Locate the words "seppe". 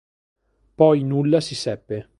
1.53-2.09